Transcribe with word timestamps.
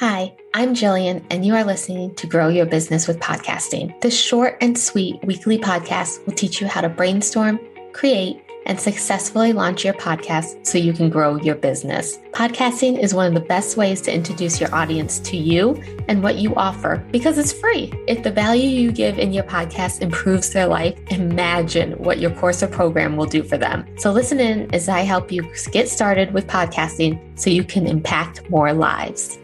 Hi, 0.00 0.32
I'm 0.54 0.74
Jillian, 0.74 1.22
and 1.28 1.44
you 1.44 1.54
are 1.54 1.62
listening 1.62 2.14
to 2.14 2.26
Grow 2.26 2.48
Your 2.48 2.64
Business 2.64 3.06
with 3.06 3.20
Podcasting. 3.20 4.00
This 4.00 4.18
short 4.18 4.56
and 4.62 4.78
sweet 4.78 5.22
weekly 5.24 5.58
podcast 5.58 6.24
will 6.24 6.32
teach 6.32 6.58
you 6.58 6.66
how 6.66 6.80
to 6.80 6.88
brainstorm, 6.88 7.60
create, 7.92 8.42
and 8.64 8.80
successfully 8.80 9.52
launch 9.52 9.84
your 9.84 9.92
podcast 9.92 10.66
so 10.66 10.78
you 10.78 10.94
can 10.94 11.10
grow 11.10 11.36
your 11.36 11.54
business. 11.54 12.16
Podcasting 12.32 12.98
is 12.98 13.12
one 13.12 13.26
of 13.26 13.34
the 13.34 13.46
best 13.46 13.76
ways 13.76 14.00
to 14.00 14.14
introduce 14.14 14.58
your 14.58 14.74
audience 14.74 15.18
to 15.18 15.36
you 15.36 15.74
and 16.08 16.22
what 16.22 16.36
you 16.36 16.54
offer 16.54 17.04
because 17.10 17.36
it's 17.36 17.52
free. 17.52 17.92
If 18.08 18.22
the 18.22 18.32
value 18.32 18.70
you 18.70 18.92
give 18.92 19.18
in 19.18 19.34
your 19.34 19.44
podcast 19.44 20.00
improves 20.00 20.50
their 20.50 20.66
life, 20.66 20.98
imagine 21.08 21.92
what 21.98 22.20
your 22.20 22.30
course 22.30 22.62
or 22.62 22.68
program 22.68 23.18
will 23.18 23.26
do 23.26 23.42
for 23.42 23.58
them. 23.58 23.84
So 23.98 24.12
listen 24.12 24.40
in 24.40 24.74
as 24.74 24.88
I 24.88 25.00
help 25.00 25.30
you 25.30 25.42
get 25.72 25.90
started 25.90 26.32
with 26.32 26.46
podcasting 26.46 27.20
so 27.38 27.50
you 27.50 27.64
can 27.64 27.86
impact 27.86 28.48
more 28.48 28.72
lives 28.72 29.39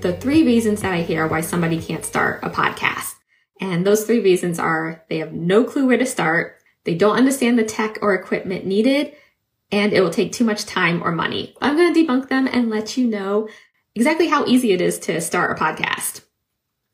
the 0.00 0.16
three 0.20 0.44
reasons 0.44 0.82
that 0.82 0.92
I 0.92 1.02
hear 1.02 1.26
why 1.26 1.40
somebody 1.40 1.80
can't 1.80 2.04
start 2.04 2.40
a 2.42 2.50
podcast. 2.50 3.14
And 3.60 3.86
those 3.86 4.04
three 4.04 4.20
reasons 4.20 4.58
are 4.58 5.04
they 5.08 5.18
have 5.18 5.32
no 5.32 5.64
clue 5.64 5.86
where 5.86 5.96
to 5.96 6.06
start, 6.06 6.58
they 6.84 6.94
don't 6.94 7.16
understand 7.16 7.58
the 7.58 7.64
tech 7.64 7.98
or 8.02 8.14
equipment 8.14 8.66
needed, 8.66 9.12
and 9.72 9.92
it 9.92 10.00
will 10.00 10.10
take 10.10 10.32
too 10.32 10.44
much 10.44 10.66
time 10.66 11.02
or 11.02 11.10
money. 11.10 11.54
I'm 11.60 11.76
going 11.76 11.92
to 11.92 12.06
debunk 12.06 12.28
them 12.28 12.46
and 12.46 12.70
let 12.70 12.96
you 12.96 13.06
know 13.06 13.48
exactly 13.94 14.28
how 14.28 14.46
easy 14.46 14.72
it 14.72 14.80
is 14.80 14.98
to 15.00 15.20
start 15.20 15.56
a 15.56 15.60
podcast. 15.60 16.20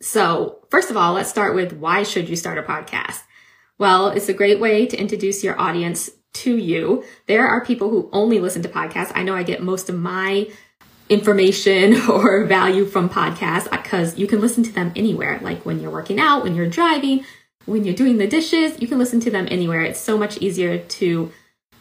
So, 0.00 0.64
first 0.70 0.90
of 0.90 0.96
all, 0.96 1.14
let's 1.14 1.30
start 1.30 1.54
with 1.54 1.72
why 1.72 2.04
should 2.04 2.28
you 2.28 2.36
start 2.36 2.58
a 2.58 2.62
podcast? 2.62 3.22
Well, 3.78 4.08
it's 4.08 4.28
a 4.28 4.34
great 4.34 4.60
way 4.60 4.86
to 4.86 4.96
introduce 4.96 5.44
your 5.44 5.60
audience 5.60 6.10
to 6.34 6.56
you. 6.56 7.04
There 7.26 7.46
are 7.46 7.64
people 7.64 7.90
who 7.90 8.08
only 8.12 8.40
listen 8.40 8.62
to 8.62 8.68
podcasts. 8.68 9.12
I 9.14 9.22
know 9.22 9.34
I 9.34 9.42
get 9.42 9.62
most 9.62 9.88
of 9.88 9.96
my 9.96 10.48
information 11.08 12.00
or 12.10 12.44
value 12.44 12.86
from 12.86 13.08
podcasts 13.08 13.70
because 13.70 14.18
you 14.18 14.26
can 14.26 14.40
listen 14.40 14.62
to 14.64 14.72
them 14.72 14.92
anywhere. 14.96 15.38
Like 15.42 15.64
when 15.64 15.80
you're 15.80 15.90
working 15.90 16.20
out, 16.20 16.42
when 16.42 16.54
you're 16.54 16.68
driving, 16.68 17.24
when 17.66 17.84
you're 17.84 17.94
doing 17.94 18.18
the 18.18 18.26
dishes, 18.26 18.80
you 18.80 18.88
can 18.88 18.98
listen 18.98 19.20
to 19.20 19.30
them 19.30 19.46
anywhere. 19.50 19.82
It's 19.82 20.00
so 20.00 20.18
much 20.18 20.38
easier 20.38 20.78
to 20.78 21.32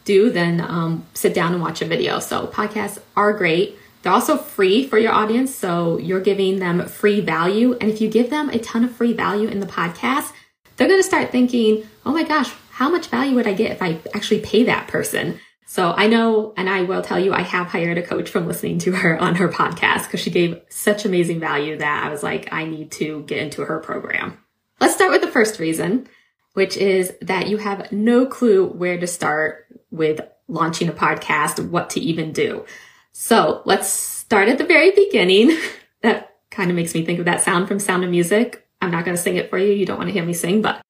do 0.04 0.30
than 0.30 0.60
um, 0.60 1.06
sit 1.14 1.34
down 1.34 1.52
and 1.52 1.62
watch 1.62 1.82
a 1.82 1.86
video. 1.86 2.18
So 2.18 2.46
podcasts 2.46 2.98
are 3.16 3.32
great. 3.32 3.78
They're 4.02 4.12
also 4.12 4.36
free 4.36 4.86
for 4.86 4.98
your 4.98 5.12
audience. 5.12 5.54
So 5.54 5.98
you're 5.98 6.20
giving 6.20 6.58
them 6.58 6.86
free 6.86 7.20
value. 7.20 7.76
And 7.80 7.88
if 7.90 8.00
you 8.00 8.08
give 8.08 8.30
them 8.30 8.50
a 8.50 8.58
ton 8.58 8.84
of 8.84 8.92
free 8.92 9.12
value 9.12 9.48
in 9.48 9.60
the 9.60 9.66
podcast, 9.66 10.32
they're 10.76 10.88
going 10.88 11.00
to 11.00 11.06
start 11.06 11.30
thinking, 11.30 11.86
oh 12.04 12.12
my 12.12 12.24
gosh, 12.24 12.52
how 12.70 12.88
much 12.88 13.08
value 13.08 13.36
would 13.36 13.46
I 13.46 13.52
get 13.52 13.70
if 13.70 13.82
I 13.82 14.00
actually 14.14 14.40
pay 14.40 14.64
that 14.64 14.88
person? 14.88 15.38
So 15.66 15.92
I 15.92 16.06
know, 16.06 16.52
and 16.56 16.68
I 16.68 16.82
will 16.82 17.02
tell 17.02 17.18
you, 17.18 17.32
I 17.32 17.42
have 17.42 17.68
hired 17.68 17.96
a 17.96 18.02
coach 18.02 18.28
from 18.28 18.46
listening 18.46 18.78
to 18.80 18.92
her 18.92 19.18
on 19.18 19.36
her 19.36 19.48
podcast 19.48 20.04
because 20.04 20.20
she 20.20 20.30
gave 20.30 20.60
such 20.68 21.04
amazing 21.04 21.40
value 21.40 21.78
that 21.78 22.04
I 22.04 22.10
was 22.10 22.22
like, 22.22 22.52
I 22.52 22.64
need 22.64 22.90
to 22.92 23.22
get 23.22 23.38
into 23.38 23.62
her 23.62 23.78
program. 23.78 24.38
Let's 24.80 24.94
start 24.94 25.12
with 25.12 25.22
the 25.22 25.30
first 25.30 25.58
reason, 25.58 26.08
which 26.54 26.76
is 26.76 27.14
that 27.22 27.48
you 27.48 27.56
have 27.58 27.90
no 27.92 28.26
clue 28.26 28.66
where 28.66 28.98
to 28.98 29.06
start 29.06 29.66
with 29.90 30.20
launching 30.48 30.88
a 30.88 30.92
podcast, 30.92 31.70
what 31.70 31.90
to 31.90 32.00
even 32.00 32.32
do. 32.32 32.66
So 33.12 33.62
let's 33.64 33.88
start 33.88 34.48
at 34.48 34.58
the 34.58 34.64
very 34.64 34.90
beginning. 34.90 35.56
that 36.02 36.36
kind 36.50 36.70
of 36.70 36.76
makes 36.76 36.94
me 36.94 37.04
think 37.04 37.18
of 37.18 37.24
that 37.26 37.42
sound 37.42 37.68
from 37.68 37.78
Sound 37.78 38.04
of 38.04 38.10
Music. 38.10 38.66
I'm 38.80 38.90
not 38.90 39.04
going 39.04 39.16
to 39.16 39.22
sing 39.22 39.36
it 39.36 39.48
for 39.48 39.58
you. 39.58 39.72
You 39.72 39.86
don't 39.86 39.98
want 39.98 40.08
to 40.08 40.12
hear 40.12 40.24
me 40.24 40.32
sing, 40.32 40.60
but 40.60 40.82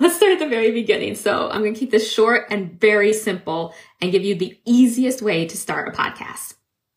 let's 0.00 0.16
start 0.16 0.32
at 0.32 0.38
the 0.38 0.48
very 0.48 0.72
beginning. 0.72 1.14
So 1.14 1.48
I'm 1.50 1.60
going 1.60 1.74
to 1.74 1.78
keep 1.78 1.90
this 1.90 2.10
short 2.10 2.46
and 2.50 2.80
very 2.80 3.12
simple 3.12 3.74
and 4.00 4.10
give 4.10 4.24
you 4.24 4.34
the 4.34 4.58
easiest 4.64 5.22
way 5.22 5.46
to 5.46 5.56
start 5.56 5.88
a 5.88 5.92
podcast. 5.92 6.54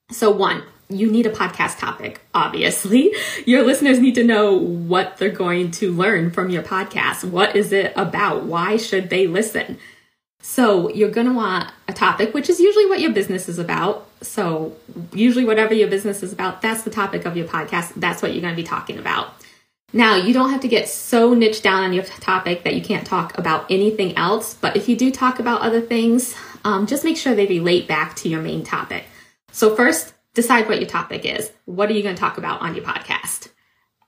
So 0.09 0.31
one, 0.31 0.63
you 0.89 1.11
need 1.11 1.25
a 1.25 1.31
podcast 1.31 1.79
topic, 1.79 2.21
obviously. 2.33 3.13
Your 3.45 3.63
listeners 3.63 3.99
need 3.99 4.15
to 4.15 4.23
know 4.23 4.53
what 4.53 5.17
they're 5.17 5.29
going 5.29 5.71
to 5.71 5.91
learn 5.91 6.31
from 6.31 6.49
your 6.49 6.63
podcast. 6.63 7.23
What 7.23 7.55
is 7.55 7.71
it 7.71 7.93
about? 7.95 8.43
Why 8.43 8.77
should 8.77 9.09
they 9.09 9.27
listen? 9.27 9.77
So 10.41 10.89
you're 10.89 11.09
going 11.09 11.27
to 11.27 11.33
want 11.33 11.71
a 11.87 11.93
topic, 11.93 12.33
which 12.33 12.49
is 12.49 12.59
usually 12.59 12.85
what 12.87 12.99
your 12.99 13.13
business 13.13 13.47
is 13.47 13.59
about. 13.59 14.09
So 14.21 14.75
usually 15.13 15.45
whatever 15.45 15.73
your 15.73 15.87
business 15.87 16.21
is 16.21 16.33
about, 16.33 16.61
that's 16.61 16.83
the 16.83 16.89
topic 16.89 17.25
of 17.25 17.37
your 17.37 17.47
podcast. 17.47 17.93
That's 17.95 18.21
what 18.21 18.33
you're 18.33 18.41
going 18.41 18.53
to 18.53 18.61
be 18.61 18.67
talking 18.67 18.97
about. 18.97 19.33
Now, 19.95 20.15
you 20.15 20.33
don't 20.33 20.49
have 20.49 20.61
to 20.61 20.67
get 20.67 20.89
so 20.89 21.35
niche 21.35 21.61
down 21.61 21.83
on 21.83 21.93
your 21.93 22.03
topic 22.03 22.63
that 22.63 22.73
you 22.73 22.81
can't 22.81 23.05
talk 23.05 23.37
about 23.37 23.69
anything 23.69 24.17
else, 24.17 24.55
but 24.55 24.75
if 24.75 24.89
you 24.89 24.95
do 24.95 25.11
talk 25.11 25.37
about 25.37 25.61
other 25.61 25.81
things, 25.81 26.35
um, 26.65 26.87
just 26.87 27.03
make 27.03 27.15
sure 27.15 27.35
they 27.35 27.45
relate 27.45 27.87
back 27.87 28.15
to 28.17 28.29
your 28.29 28.41
main 28.41 28.63
topic. 28.63 29.05
So, 29.51 29.75
first, 29.75 30.15
decide 30.33 30.67
what 30.67 30.79
your 30.79 30.89
topic 30.89 31.25
is. 31.25 31.51
What 31.65 31.91
are 31.91 31.93
you 31.93 32.01
going 32.01 32.15
to 32.15 32.19
talk 32.19 32.39
about 32.39 32.61
on 32.61 32.73
your 32.73 32.83
podcast? 32.83 33.49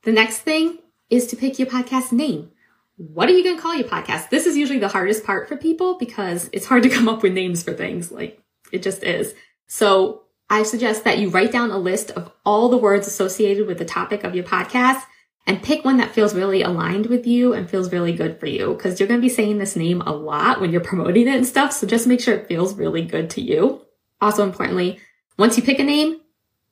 The 0.01 0.12
next 0.12 0.40
thing 0.40 0.79
is 1.12 1.28
to 1.28 1.35
pick 1.35 1.59
your 1.59 1.68
podcast 1.68 2.12
name. 2.12 2.50
What 2.97 3.29
are 3.29 3.34
you 3.34 3.44
going 3.44 3.57
to 3.57 3.62
call 3.62 3.75
your 3.75 3.88
podcast? 3.88 4.29
This 4.29 4.47
is 4.47 4.57
usually 4.57 4.79
the 4.79 4.88
hardest 4.88 5.24
part 5.24 5.47
for 5.47 5.56
people 5.56 6.00
because 6.00 6.50
it's 6.51 6.66
hard 6.66 6.81
to 6.81 6.90
come 6.95 7.07
up 7.07 7.22
with 7.22 7.34
names 7.34 7.62
for 7.62 7.74
things. 7.74 8.12
Like, 8.12 8.41
it 8.72 8.81
just 8.81 9.03
is. 9.03 9.35
So, 9.68 10.24
I 10.50 10.63
suggest 10.63 11.03
that 11.03 11.19
you 11.19 11.29
write 11.29 11.51
down 11.51 11.69
a 11.69 11.78
list 11.78 12.09
of 12.12 12.31
all 12.44 12.69
the 12.69 12.78
words 12.78 13.06
associated 13.06 13.68
with 13.68 13.78
the 13.78 13.85
topic 13.85 14.24
of 14.24 14.34
your 14.34 14.44
podcast 14.44 15.03
and 15.47 15.61
pick 15.61 15.85
one 15.85 15.97
that 15.97 16.11
feels 16.11 16.33
really 16.33 16.63
aligned 16.63 17.06
with 17.06 17.28
you 17.28 17.53
and 17.53 17.69
feels 17.69 17.91
really 17.91 18.13
good 18.13 18.39
for 18.39 18.47
you 18.47 18.73
because 18.73 19.00
you're 19.00 19.07
going 19.07 19.19
to 19.19 19.25
be 19.25 19.33
saying 19.33 19.57
this 19.57 19.75
name 19.75 20.01
a 20.01 20.11
lot 20.11 20.59
when 20.59 20.72
you're 20.72 20.81
promoting 20.81 21.28
it 21.28 21.35
and 21.35 21.45
stuff. 21.45 21.72
So 21.72 21.85
just 21.85 22.07
make 22.07 22.19
sure 22.19 22.33
it 22.33 22.47
feels 22.47 22.75
really 22.75 23.03
good 23.03 23.29
to 23.31 23.41
you. 23.41 23.81
Also 24.19 24.44
importantly, 24.44 25.00
once 25.38 25.56
you 25.57 25.63
pick 25.63 25.78
a 25.79 25.83
name, 25.83 26.19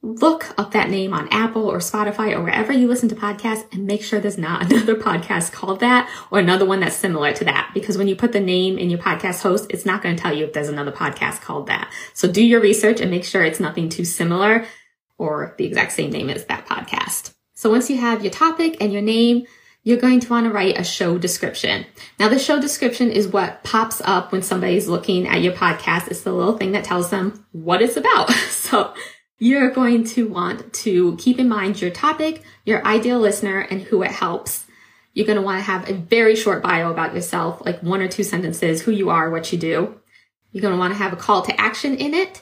look 0.01 0.53
up 0.57 0.72
that 0.72 0.89
name 0.89 1.13
on 1.13 1.29
Apple 1.29 1.69
or 1.69 1.78
Spotify 1.78 2.35
or 2.35 2.41
wherever 2.41 2.73
you 2.73 2.88
listen 2.88 3.07
to 3.09 3.16
podcasts 3.16 3.72
and 3.72 3.85
make 3.85 4.03
sure 4.03 4.19
there's 4.19 4.38
not 4.38 4.63
another 4.72 4.95
podcast 4.95 5.51
called 5.51 5.79
that 5.81 6.09
or 6.31 6.40
another 6.40 6.66
one 6.66 6.79
that's 6.79 6.95
similar 6.95 7.31
to 7.34 7.45
that. 7.45 7.72
Because 7.73 7.97
when 7.97 8.07
you 8.07 8.16
put 8.16 8.31
the 8.31 8.40
name 8.40 8.79
in 8.79 8.90
your 8.90 9.00
podcast 9.00 9.41
host, 9.44 9.67
it's 9.69 9.85
not 9.85 10.01
going 10.01 10.16
to 10.16 10.22
tell 10.22 10.35
you 10.35 10.45
if 10.45 10.53
there's 10.53 10.67
another 10.67 10.91
podcast 10.91 11.41
called 11.41 11.67
that. 11.67 11.91
So 12.13 12.29
do 12.29 12.44
your 12.44 12.59
research 12.59 13.01
and 13.01 13.11
make 13.11 13.23
sure 13.23 13.44
it's 13.44 13.59
nothing 13.59 13.90
too 13.90 14.03
similar 14.03 14.66
or 15.19 15.53
the 15.57 15.66
exact 15.66 15.91
same 15.91 16.09
name 16.09 16.29
as 16.29 16.45
that 16.45 16.66
podcast. 16.66 17.34
So 17.63 17.69
once 17.69 17.90
you 17.90 17.97
have 17.97 18.25
your 18.25 18.34
topic 18.34 18.75
and 18.81 18.91
your 18.91 19.01
name, 19.01 19.46
you're 19.84 19.96
going 19.96 20.19
to 20.19 20.29
want 20.29 20.47
to 20.47 20.51
write 20.51 20.78
a 20.78 20.84
show 20.84 21.18
description. 21.18 21.85
Now, 22.19 22.28
the 22.28 22.38
show 22.38 22.59
description 22.59 23.09
is 23.09 23.29
what 23.29 23.63
pops 23.63 24.01
up 24.03 24.34
when 24.34 24.41
somebody's 24.41 24.90
looking 24.90 25.29
at 25.29 25.41
your 25.41 25.53
podcast. 25.53 26.09
It's 26.09 26.23
the 26.23 26.34
little 26.34 26.57
thing 26.57 26.73
that 26.73 26.84
tells 26.84 27.09
them 27.09 27.46
what 27.53 27.81
it's 27.81 27.96
about. 27.96 28.29
So 28.50 28.94
you're 29.40 29.72
going 29.72 30.03
to 30.07 30.28
want 30.28 30.73
to 30.73 31.16
keep 31.16 31.40
in 31.40 31.47
mind 31.47 31.81
your 31.81 31.90
topic, 31.90 32.44
your 32.66 32.85
ideal 32.85 33.19
listener, 33.19 33.59
and 33.59 33.81
who 33.81 34.03
it 34.03 34.12
helps. 34.12 34.66
You're 35.13 35.25
going 35.28 35.38
to 35.38 35.41
want 35.41 35.59
to 35.59 35.63
have 35.63 35.90
a 35.90 35.94
very 35.94 36.35
short 36.35 36.63
bio 36.63 36.91
about 36.91 37.16
yourself, 37.16 37.66
like 37.66 37.81
one 37.81 38.02
or 38.02 38.09
two 38.09 38.23
sentences, 38.25 38.81
who 38.81 38.91
you 38.91 39.09
are, 39.09 39.29
what 39.29 39.53
you 39.53 39.57
do. 39.57 40.02
You're 40.52 40.62
going 40.63 40.73
to 40.73 40.79
want 40.79 40.91
to 40.91 40.97
have 40.97 41.13
a 41.13 41.18
call 41.18 41.44
to 41.44 41.62
action 41.62 41.96
in 41.96 42.13
it 42.13 42.41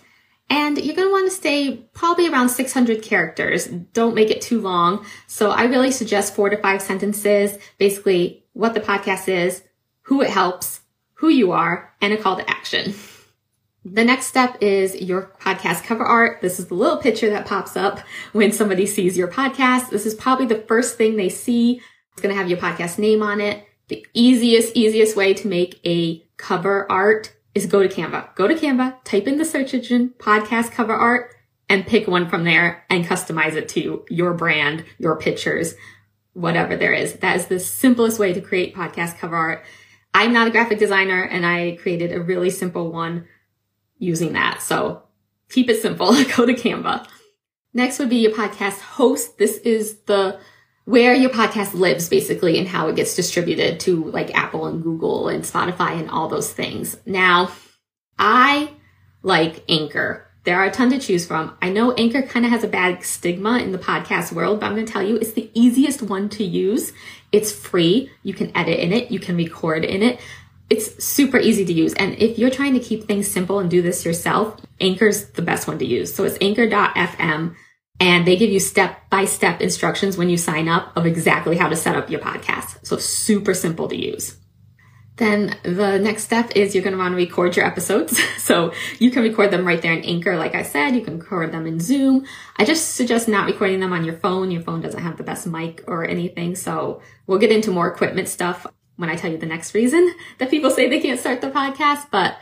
and 0.52 0.78
you're 0.78 0.98
going 0.98 1.08
to 1.08 1.12
want 1.14 1.32
to 1.32 1.36
stay 1.36 1.78
probably 1.94 2.28
around 2.28 2.50
600 2.50 3.02
characters. 3.02 3.68
Don't 3.68 4.14
make 4.14 4.30
it 4.30 4.42
too 4.42 4.60
long. 4.60 5.06
So 5.26 5.52
I 5.52 5.64
really 5.64 5.92
suggest 5.92 6.36
four 6.36 6.50
to 6.50 6.58
five 6.58 6.82
sentences, 6.82 7.58
basically 7.78 8.44
what 8.52 8.74
the 8.74 8.82
podcast 8.82 9.30
is, 9.30 9.64
who 10.02 10.22
it 10.22 10.30
helps, 10.30 10.82
who 11.14 11.30
you 11.30 11.54
are, 11.54 11.94
and 12.02 12.12
a 12.12 12.18
call 12.18 12.36
to 12.36 12.50
action. 12.50 12.94
The 13.86 14.04
next 14.04 14.28
step 14.28 14.58
is 14.60 14.94
your 15.02 15.34
podcast 15.40 15.86
cover 15.86 16.04
art. 16.04 16.42
This 16.42 16.60
is 16.60 16.68
the 16.68 16.74
little 16.74 16.98
picture 16.98 17.30
that 17.30 17.48
pops 17.48 17.78
up 17.78 18.02
when 18.34 18.52
somebody 18.52 18.86
sees 18.86 19.18
your 19.18 19.30
podcast. 19.30 19.90
This 19.90 20.06
is 20.06 20.14
probably 20.14 20.48
the 20.48 20.64
first 20.68 20.98
thing 20.98 21.16
they 21.16 21.30
see. 21.30 21.82
It's 22.12 22.22
going 22.22 22.36
to 22.36 22.40
have 22.40 22.50
your 22.50 22.60
podcast 22.60 23.00
name 23.00 23.24
on 23.24 23.40
it. 23.40 23.66
The 23.88 24.06
easiest, 24.14 24.76
easiest 24.76 25.16
way 25.16 25.34
to 25.34 25.48
make 25.48 25.80
a 25.86 26.26
cover 26.36 26.92
art 26.92 27.34
is 27.54 27.66
go 27.66 27.86
to 27.86 27.94
Canva. 27.94 28.34
Go 28.36 28.48
to 28.48 28.56
Canva, 28.56 29.04
type 29.04 29.28
in 29.28 29.38
the 29.38 29.46
search 29.46 29.74
engine 29.74 30.14
podcast 30.18 30.72
cover 30.72 30.94
art 30.94 31.34
and 31.70 31.88
pick 31.88 32.08
one 32.08 32.30
from 32.30 32.44
there 32.44 32.86
and 32.90 33.06
customize 33.06 33.54
it 33.54 33.70
to 33.70 34.06
your 34.10 34.34
brand, 34.34 34.84
your 34.98 35.18
pictures, 35.18 35.76
whatever 36.34 36.76
there 36.76 36.94
is. 36.94 37.14
That 37.16 37.38
is 37.38 37.48
the 37.48 37.60
simplest 37.60 38.20
way 38.20 38.34
to 38.34 38.42
create 38.42 38.76
podcast 38.76 39.18
cover 39.18 39.36
art. 39.36 39.64
I'm 40.14 40.34
not 40.34 40.48
a 40.48 40.52
graphic 40.52 40.80
designer 40.80 41.24
and 41.24 41.46
I 41.46 41.78
created 41.82 42.12
a 42.12 42.22
really 42.22 42.50
simple 42.50 42.92
one 42.92 43.26
using 43.98 44.34
that. 44.34 44.62
So 44.62 45.04
keep 45.50 45.70
it 45.70 45.82
simple. 45.82 46.12
go 46.36 46.46
to 46.46 46.54
Canva. 46.54 47.08
Next 47.74 48.00
would 48.00 48.10
be 48.10 48.18
your 48.18 48.34
podcast 48.34 48.80
host. 48.80 49.38
This 49.38 49.58
is 49.60 50.00
the 50.02 50.40
where 50.86 51.14
your 51.14 51.30
podcast 51.30 51.74
lives 51.74 52.10
basically 52.10 52.58
and 52.58 52.68
how 52.68 52.88
it 52.88 52.96
gets 52.96 53.16
distributed 53.16 53.80
to 53.82 54.06
like 54.06 54.34
Apple 54.36 54.66
and 54.66 54.82
Google 54.82 55.28
and 55.30 55.44
Spotify 55.44 56.00
and 56.00 56.10
all 56.10 56.28
those 56.28 56.52
things. 56.52 56.98
Now, 57.06 57.52
I 58.18 58.72
like 59.22 59.64
Anchor. 59.70 60.28
There 60.44 60.58
are 60.58 60.66
a 60.66 60.72
ton 60.72 60.90
to 60.90 61.00
choose 61.00 61.28
from. 61.28 61.56
I 61.62 61.70
know 61.70 61.94
Anchor 61.94 62.24
kind 62.24 62.46
of 62.46 62.52
has 62.52 62.64
a 62.64 62.68
bad 62.68 63.04
stigma 63.04 63.60
in 63.60 63.72
the 63.72 63.78
podcast 63.78 64.32
world, 64.32 64.60
but 64.60 64.66
I'm 64.66 64.74
going 64.74 64.88
to 64.88 64.92
tell 64.92 65.04
you 65.04 65.18
it's 65.18 65.34
the 65.34 65.52
easiest 65.54 66.02
one 66.02 66.30
to 66.30 66.44
use. 66.44 66.94
It's 67.32 67.52
free. 67.52 68.10
You 68.24 68.34
can 68.34 68.56
edit 68.58 68.80
in 68.80 68.92
it. 68.92 69.12
You 69.12 69.20
can 69.20 69.38
record 69.38 69.86
in 69.86 70.02
it. 70.02 70.20
It's 70.72 71.04
super 71.04 71.38
easy 71.38 71.64
to 71.66 71.74
use. 71.74 71.94
And 71.94 72.16
if 72.16 72.40
you're 72.40 72.50
trying 72.50 72.74
to 72.74 72.80
keep 72.80 73.04
things 73.04 73.28
simple 73.28 73.60
and 73.60 73.70
do 73.70 73.84
this 73.84 74.04
yourself, 74.04 74.60
Anchor's 74.80 75.30
the 75.32 75.44
best 75.44 75.68
one 75.68 75.78
to 75.78 75.86
use. 75.86 76.14
So 76.14 76.24
it's 76.24 76.38
anchor.fm 76.42 77.56
And 78.02 78.26
they 78.26 78.36
give 78.36 78.50
you 78.50 78.60
step 78.60 79.08
by 79.12 79.26
step 79.26 79.62
instructions 79.62 80.18
when 80.18 80.28
you 80.28 80.36
sign 80.36 80.68
up 80.68 80.92
of 80.98 81.06
exactly 81.06 81.56
how 81.56 81.70
to 81.70 81.76
set 81.76 81.96
up 81.96 82.10
your 82.10 82.20
podcast. 82.20 82.84
So 82.84 82.98
super 82.98 83.54
simple 83.54 83.88
to 83.88 83.96
use. 83.96 84.38
Then 85.18 85.56
the 85.62 86.00
next 86.00 86.24
step 86.24 86.54
is 86.56 86.74
you're 86.74 86.84
going 86.84 86.94
to 86.94 86.98
want 86.98 87.12
to 87.12 87.16
record 87.16 87.56
your 87.56 87.66
episodes. 87.66 88.20
So 88.42 88.74
you 88.98 89.12
can 89.12 89.22
record 89.22 89.52
them 89.52 89.66
right 89.66 89.82
there 89.82 89.94
in 89.94 90.04
Anchor. 90.04 90.36
Like 90.36 90.56
I 90.56 90.64
said, 90.64 90.96
you 90.96 91.02
can 91.02 91.20
record 91.20 91.52
them 91.52 91.68
in 91.68 91.80
Zoom. 91.80 92.26
I 92.58 92.66
just 92.66 92.96
suggest 92.96 93.28
not 93.28 93.46
recording 93.46 93.80
them 93.80 93.94
on 93.94 94.04
your 94.04 94.18
phone. 94.18 94.50
Your 94.50 94.64
phone 94.64 94.82
doesn't 94.82 95.02
have 95.02 95.16
the 95.16 95.24
best 95.24 95.46
mic 95.46 95.84
or 95.88 96.04
anything. 96.04 96.56
So 96.56 97.02
we'll 97.28 97.38
get 97.38 97.52
into 97.52 97.70
more 97.70 97.88
equipment 97.88 98.28
stuff 98.28 98.66
when 98.98 99.10
I 99.10 99.16
tell 99.16 99.32
you 99.32 99.38
the 99.38 99.46
next 99.46 99.76
reason 99.76 100.14
that 100.40 100.50
people 100.50 100.72
say 100.72 100.90
they 100.90 101.00
can't 101.00 101.20
start 101.20 101.40
the 101.40 101.52
podcast. 101.52 102.08
But 102.10 102.36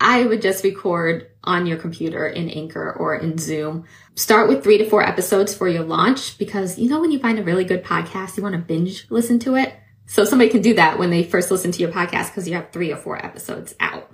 I 0.00 0.24
would 0.24 0.40
just 0.40 0.64
record 0.64 1.30
on 1.44 1.66
your 1.66 1.76
computer 1.76 2.26
in 2.26 2.48
Anchor 2.48 2.90
or 2.92 3.16
in 3.16 3.36
Zoom. 3.36 3.84
Start 4.14 4.48
with 4.48 4.64
three 4.64 4.78
to 4.78 4.88
four 4.88 5.06
episodes 5.06 5.54
for 5.54 5.68
your 5.68 5.84
launch 5.84 6.38
because 6.38 6.78
you 6.78 6.88
know 6.88 7.00
when 7.00 7.12
you 7.12 7.18
find 7.18 7.38
a 7.38 7.44
really 7.44 7.64
good 7.64 7.84
podcast, 7.84 8.36
you 8.36 8.42
want 8.42 8.54
to 8.54 8.60
binge 8.60 9.06
listen 9.10 9.38
to 9.40 9.56
it. 9.56 9.74
So 10.06 10.24
somebody 10.24 10.50
can 10.50 10.62
do 10.62 10.74
that 10.74 10.98
when 10.98 11.10
they 11.10 11.22
first 11.22 11.50
listen 11.50 11.70
to 11.72 11.80
your 11.80 11.92
podcast 11.92 12.28
because 12.28 12.48
you 12.48 12.54
have 12.54 12.72
three 12.72 12.90
or 12.90 12.96
four 12.96 13.24
episodes 13.24 13.74
out. 13.78 14.10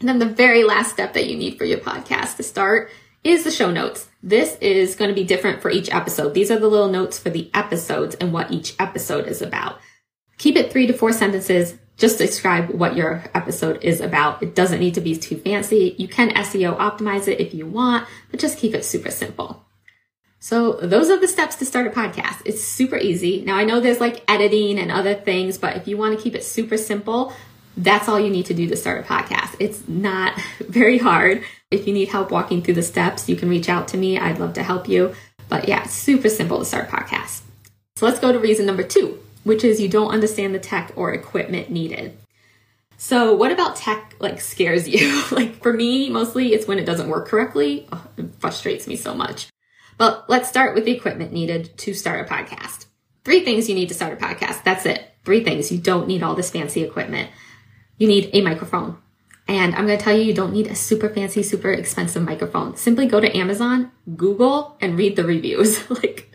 And 0.00 0.08
then 0.08 0.18
the 0.18 0.26
very 0.26 0.64
last 0.64 0.90
step 0.90 1.12
that 1.14 1.28
you 1.28 1.36
need 1.36 1.56
for 1.56 1.64
your 1.64 1.78
podcast 1.78 2.36
to 2.36 2.42
start 2.42 2.90
is 3.22 3.44
the 3.44 3.50
show 3.50 3.70
notes. 3.70 4.08
This 4.22 4.56
is 4.60 4.96
going 4.96 5.08
to 5.08 5.14
be 5.14 5.24
different 5.24 5.62
for 5.62 5.70
each 5.70 5.92
episode. 5.92 6.34
These 6.34 6.50
are 6.50 6.58
the 6.58 6.68
little 6.68 6.88
notes 6.88 7.18
for 7.18 7.30
the 7.30 7.50
episodes 7.54 8.14
and 8.16 8.32
what 8.32 8.50
each 8.50 8.74
episode 8.78 9.26
is 9.26 9.42
about. 9.42 9.78
Keep 10.38 10.56
it 10.56 10.72
three 10.72 10.86
to 10.86 10.92
four 10.92 11.12
sentences. 11.12 11.74
Just 12.00 12.16
describe 12.16 12.70
what 12.70 12.96
your 12.96 13.22
episode 13.34 13.84
is 13.84 14.00
about. 14.00 14.42
It 14.42 14.54
doesn't 14.54 14.80
need 14.80 14.94
to 14.94 15.02
be 15.02 15.16
too 15.16 15.36
fancy. 15.36 15.94
You 15.98 16.08
can 16.08 16.30
SEO 16.30 16.78
optimize 16.78 17.28
it 17.28 17.40
if 17.40 17.52
you 17.52 17.66
want, 17.66 18.08
but 18.30 18.40
just 18.40 18.58
keep 18.58 18.74
it 18.74 18.86
super 18.86 19.10
simple. 19.10 19.66
So 20.38 20.72
those 20.80 21.10
are 21.10 21.20
the 21.20 21.28
steps 21.28 21.56
to 21.56 21.66
start 21.66 21.86
a 21.86 21.90
podcast. 21.90 22.40
It's 22.46 22.64
super 22.64 22.96
easy. 22.96 23.42
Now 23.44 23.56
I 23.56 23.64
know 23.64 23.80
there's 23.80 24.00
like 24.00 24.24
editing 24.30 24.78
and 24.78 24.90
other 24.90 25.14
things, 25.14 25.58
but 25.58 25.76
if 25.76 25.86
you 25.86 25.98
want 25.98 26.16
to 26.16 26.22
keep 26.22 26.34
it 26.34 26.42
super 26.42 26.78
simple, 26.78 27.34
that's 27.76 28.08
all 28.08 28.18
you 28.18 28.30
need 28.30 28.46
to 28.46 28.54
do 28.54 28.66
to 28.68 28.76
start 28.76 29.04
a 29.04 29.06
podcast. 29.06 29.54
It's 29.58 29.86
not 29.86 30.40
very 30.60 30.96
hard. 30.96 31.44
If 31.70 31.86
you 31.86 31.92
need 31.92 32.08
help 32.08 32.30
walking 32.30 32.62
through 32.62 32.74
the 32.74 32.82
steps, 32.82 33.28
you 33.28 33.36
can 33.36 33.50
reach 33.50 33.68
out 33.68 33.88
to 33.88 33.98
me. 33.98 34.18
I'd 34.18 34.38
love 34.38 34.54
to 34.54 34.62
help 34.62 34.88
you. 34.88 35.14
But 35.50 35.68
yeah, 35.68 35.82
super 35.82 36.30
simple 36.30 36.60
to 36.60 36.64
start 36.64 36.88
a 36.88 36.90
podcast. 36.90 37.42
So 37.96 38.06
let's 38.06 38.20
go 38.20 38.32
to 38.32 38.38
reason 38.38 38.64
number 38.64 38.84
two, 38.84 39.18
which 39.44 39.64
is 39.64 39.80
you 39.80 39.88
don't 39.88 40.12
understand 40.12 40.54
the 40.54 40.58
tech 40.58 40.92
or 40.96 41.12
equipment 41.12 41.70
needed. 41.70 42.16
So 42.96 43.34
what 43.34 43.50
about 43.50 43.76
tech 43.76 44.14
like 44.18 44.40
scares 44.40 44.88
you? 44.88 45.24
like 45.30 45.62
for 45.62 45.72
me, 45.72 46.10
mostly 46.10 46.52
it's 46.52 46.66
when 46.66 46.78
it 46.78 46.84
doesn't 46.84 47.08
work 47.08 47.28
correctly. 47.28 47.88
Oh, 47.92 48.06
it 48.16 48.26
frustrates 48.38 48.86
me 48.86 48.96
so 48.96 49.14
much. 49.14 49.48
But 49.96 50.28
let's 50.28 50.48
start 50.48 50.74
with 50.74 50.84
the 50.84 50.92
equipment 50.92 51.32
needed 51.32 51.76
to 51.78 51.94
start 51.94 52.26
a 52.26 52.32
podcast. 52.32 52.86
Three 53.24 53.44
things 53.44 53.68
you 53.68 53.74
need 53.74 53.88
to 53.88 53.94
start 53.94 54.14
a 54.14 54.16
podcast. 54.16 54.64
That's 54.64 54.86
it. 54.86 55.04
Three 55.24 55.44
things. 55.44 55.70
You 55.70 55.78
don't 55.78 56.08
need 56.08 56.22
all 56.22 56.34
this 56.34 56.50
fancy 56.50 56.82
equipment. 56.82 57.30
You 57.98 58.08
need 58.08 58.30
a 58.32 58.40
microphone. 58.40 58.96
And 59.46 59.74
I'm 59.74 59.86
going 59.86 59.98
to 59.98 60.04
tell 60.04 60.16
you, 60.16 60.22
you 60.22 60.32
don't 60.32 60.52
need 60.52 60.68
a 60.68 60.74
super 60.74 61.08
fancy, 61.08 61.42
super 61.42 61.72
expensive 61.72 62.22
microphone. 62.22 62.76
Simply 62.76 63.06
go 63.06 63.20
to 63.20 63.36
Amazon, 63.36 63.90
Google, 64.16 64.76
and 64.80 64.96
read 64.96 65.16
the 65.16 65.24
reviews. 65.24 65.90
like, 66.02 66.29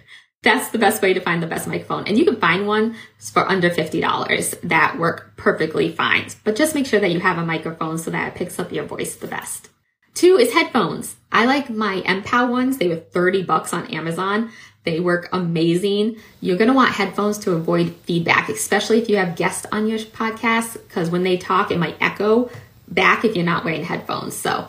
that's 0.46 0.70
the 0.70 0.78
best 0.78 1.02
way 1.02 1.14
to 1.14 1.20
find 1.20 1.42
the 1.42 1.48
best 1.48 1.68
microphone. 1.68 2.08
And 2.08 2.18
you 2.18 2.24
can 2.24 2.38
find 2.38 2.68
one 2.68 2.96
for 3.20 3.50
under 3.50 3.70
$50 3.70 4.62
that 4.62 4.98
work 4.98 5.34
perfectly 5.36 5.92
fine. 5.92 6.28
But 6.44 6.56
just 6.56 6.76
make 6.76 6.86
sure 6.86 7.00
that 7.00 7.12
you 7.12 7.20
have 7.20 7.40
a 7.40 7.46
microphone 7.46 7.98
so 7.98 8.12
that 8.12 8.28
it 8.28 8.36
picks 8.36 8.60
up 8.60 8.72
your 8.72 8.86
voice 8.86 9.16
the 9.16 9.28
best. 9.28 9.70
Two 10.14 10.38
is 10.38 10.54
headphones. 10.54 11.16
I 11.32 11.46
like 11.46 11.70
my 11.72 12.02
MPOW 12.06 12.50
ones. 12.50 12.78
They 12.78 12.88
were 12.88 12.96
30 12.96 13.44
bucks 13.44 13.74
on 13.74 13.88
Amazon. 13.88 14.52
They 14.84 15.00
work 15.00 15.30
amazing. 15.34 16.18
You're 16.42 16.58
going 16.58 16.70
to 16.70 16.76
want 16.76 16.94
headphones 16.94 17.40
to 17.40 17.54
avoid 17.54 17.96
feedback, 18.04 18.48
especially 18.48 19.02
if 19.02 19.10
you 19.10 19.18
have 19.18 19.36
guests 19.36 19.66
on 19.72 19.88
your 19.88 19.98
podcast, 19.98 20.74
because 20.74 21.10
when 21.10 21.24
they 21.24 21.38
talk, 21.38 21.72
it 21.72 21.80
might 21.80 21.98
echo 22.00 22.52
back 22.88 23.26
if 23.26 23.36
you're 23.36 23.44
not 23.44 23.66
wearing 23.66 23.84
headphones. 23.84 24.36
So 24.36 24.68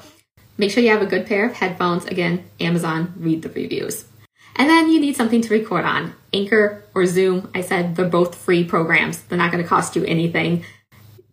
make 0.56 0.70
sure 0.70 0.82
you 0.82 0.90
have 0.90 1.02
a 1.02 1.06
good 1.06 1.26
pair 1.26 1.46
of 1.46 1.52
headphones. 1.52 2.06
Again, 2.06 2.44
Amazon, 2.61 3.12
read 3.19 3.43
the 3.43 3.50
reviews. 3.50 4.06
And 4.56 4.68
then 4.68 4.90
you 4.90 5.00
need 5.00 5.16
something 5.16 5.42
to 5.42 5.54
record 5.54 5.84
on. 5.84 6.14
Anchor 6.32 6.84
or 6.94 7.06
Zoom, 7.06 7.50
I 7.54 7.60
said 7.60 7.94
they're 7.94 8.08
both 8.08 8.34
free 8.34 8.64
programs. 8.64 9.22
They're 9.22 9.38
not 9.38 9.52
going 9.52 9.62
to 9.62 9.68
cost 9.68 9.96
you 9.96 10.04
anything 10.04 10.64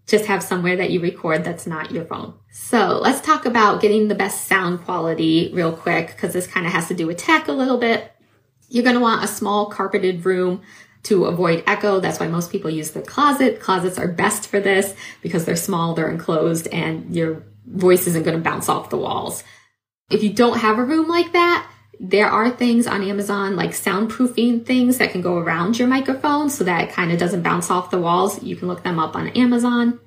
just 0.07 0.25
have 0.25 0.43
somewhere 0.43 0.75
that 0.75 0.89
you 0.91 0.99
record 0.99 1.43
that's 1.43 1.65
not 1.65 1.91
your 1.91 2.05
phone. 2.05 2.33
So 2.51 2.99
let's 3.01 3.21
talk 3.21 3.45
about 3.45 3.81
getting 3.81 4.07
the 4.07 4.15
best 4.15 4.47
sound 4.47 4.83
quality 4.83 5.51
real 5.53 5.71
quick 5.71 6.07
because 6.07 6.33
this 6.33 6.47
kind 6.47 6.65
of 6.65 6.73
has 6.73 6.87
to 6.89 6.93
do 6.93 7.07
with 7.07 7.17
tech 7.17 7.47
a 7.47 7.53
little 7.53 7.77
bit. 7.77 8.11
You're 8.69 8.83
going 8.83 8.95
to 8.95 9.01
want 9.01 9.23
a 9.23 9.27
small 9.27 9.67
carpeted 9.67 10.25
room 10.25 10.61
to 11.03 11.25
avoid 11.25 11.63
echo. 11.67 11.99
That's 11.99 12.19
why 12.19 12.27
most 12.27 12.51
people 12.51 12.69
use 12.69 12.91
the 12.91 13.01
closet. 13.01 13.59
Closets 13.59 13.97
are 13.97 14.07
best 14.07 14.47
for 14.47 14.59
this 14.59 14.95
because 15.21 15.45
they're 15.45 15.55
small, 15.55 15.93
they're 15.93 16.09
enclosed, 16.09 16.67
and 16.67 17.13
your 17.15 17.43
voice 17.65 18.07
isn't 18.07 18.23
going 18.23 18.37
to 18.37 18.43
bounce 18.43 18.69
off 18.69 18.89
the 18.89 18.97
walls. 18.97 19.43
If 20.09 20.23
you 20.23 20.33
don't 20.33 20.59
have 20.59 20.79
a 20.79 20.83
room 20.83 21.07
like 21.07 21.33
that, 21.33 21.69
there 22.03 22.27
are 22.27 22.49
things 22.49 22.85
on 22.85 23.01
Amazon 23.01 23.55
like 23.55 23.71
soundproofing 23.71 24.65
things 24.65 24.97
that 24.97 25.11
can 25.11 25.21
go 25.21 25.37
around 25.37 25.79
your 25.79 25.87
microphone 25.87 26.49
so 26.49 26.65
that 26.65 26.89
it 26.89 26.93
kind 26.93 27.13
of 27.13 27.17
doesn't 27.17 27.43
bounce 27.43 27.71
off 27.71 27.91
the 27.91 27.99
walls. 27.99 28.43
You 28.43 28.57
can 28.57 28.67
look 28.67 28.83
them 28.83 28.99
up 28.99 29.15
on 29.15 29.29
Amazon. 29.29 30.01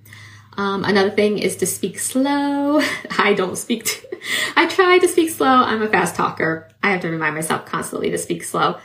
Um, 0.58 0.84
another 0.84 1.10
thing 1.10 1.38
is 1.38 1.56
to 1.56 1.66
speak 1.66 1.98
slow. 1.98 2.82
I 3.19 3.32
don't 3.32 3.56
speak, 3.56 3.87
t- 3.87 4.06
I 4.56 4.66
try 4.66 4.98
to 4.98 5.08
speak 5.08 5.31
slow. 5.31 5.48
I'm 5.48 5.81
a 5.81 5.88
fast 5.88 6.14
talker. 6.14 6.69
I 6.82 6.90
have 6.90 7.00
to 7.00 7.08
remind 7.08 7.34
myself 7.34 7.64
constantly 7.64 8.10
to 8.10 8.19
speak 8.19 8.44
slow. 8.44 8.78